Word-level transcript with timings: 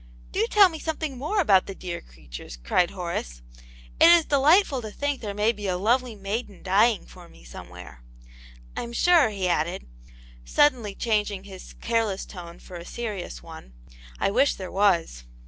"Do 0.31 0.47
tell 0.49 0.67
me 0.69 0.79
something 0.79 1.15
more 1.15 1.39
about 1.39 1.67
the 1.67 1.75
dear 1.75 2.01
crea 2.01 2.27
tures!" 2.27 2.57
cried 2.63 2.89
Horace." 2.89 3.43
It 4.01 4.09
is 4.09 4.25
delightful 4.25 4.81
to 4.81 4.89
think 4.89 5.21
there 5.21 5.35
may 5.35 5.51
be 5.51 5.67
a 5.67 5.77
lovely 5.77 6.15
maiden 6.15 6.63
dying 6.63 7.05
for 7.05 7.29
me 7.29 7.43
some 7.43 7.69
where. 7.69 8.01
Tm 8.75 8.95
sure," 8.95 9.29
he 9.29 9.47
added, 9.47 9.85
suddenly 10.43 10.95
changing 10.95 11.43
his 11.43 11.73
careless 11.73 12.25
tone 12.25 12.57
for 12.57 12.77
a 12.77 12.83
serious 12.83 13.43
one, 13.43 13.73
"I 14.19 14.31
wish 14.31 14.55
there 14.55 14.71
was." 14.71 15.25